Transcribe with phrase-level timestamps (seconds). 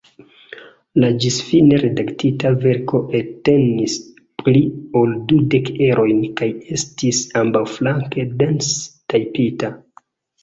[1.01, 3.97] La ĝisfine redaktita verko entenis
[4.43, 4.63] pli
[5.01, 8.73] ol dudek erojn kaj estis ambaŭflanke dense
[9.15, 9.71] tajpita.